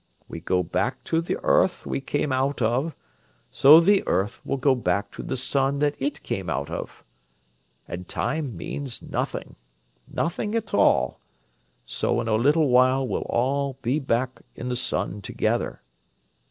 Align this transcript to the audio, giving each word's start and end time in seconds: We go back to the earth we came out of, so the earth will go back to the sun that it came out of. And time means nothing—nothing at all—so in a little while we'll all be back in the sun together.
We 0.27 0.39
go 0.39 0.63
back 0.63 1.03
to 1.03 1.21
the 1.21 1.37
earth 1.43 1.85
we 1.85 2.01
came 2.01 2.31
out 2.31 2.59
of, 2.59 2.95
so 3.51 3.79
the 3.79 4.01
earth 4.07 4.43
will 4.43 4.57
go 4.57 4.73
back 4.73 5.11
to 5.11 5.21
the 5.21 5.37
sun 5.37 5.77
that 5.77 5.93
it 5.99 6.23
came 6.23 6.49
out 6.49 6.71
of. 6.71 7.03
And 7.87 8.07
time 8.07 8.57
means 8.57 9.03
nothing—nothing 9.03 10.55
at 10.55 10.73
all—so 10.73 12.19
in 12.19 12.27
a 12.27 12.33
little 12.33 12.69
while 12.69 13.07
we'll 13.07 13.27
all 13.29 13.77
be 13.83 13.99
back 13.99 14.41
in 14.55 14.69
the 14.69 14.75
sun 14.75 15.21
together. 15.21 15.83